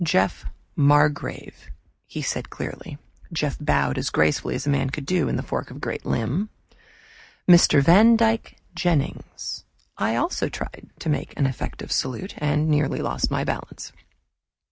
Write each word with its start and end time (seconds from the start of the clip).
Jeff 0.03 0.45
Margrave," 0.75 1.69
he 2.07 2.23
said 2.23 2.49
clearly; 2.49 2.97
Jeff 3.31 3.55
bowed 3.61 3.99
as 3.99 4.09
gracefully 4.09 4.55
as 4.55 4.65
a 4.65 4.69
man 4.71 4.89
could 4.89 5.11
in 5.11 5.35
the 5.35 5.43
fork 5.43 5.69
of 5.69 5.77
a 5.77 5.79
great 5.79 6.07
limb. 6.07 6.49
"Mr. 7.47 7.83
Vandyck 7.83 8.55
Jennings" 8.73 9.63
I 9.99 10.15
also 10.15 10.49
tried 10.49 10.89
to 10.97 11.09
make 11.09 11.37
an 11.37 11.45
effective 11.45 11.91
salute 11.91 12.33
and 12.39 12.67
nearly 12.67 13.03
lost 13.03 13.29
my 13.29 13.43
balance. 13.43 13.91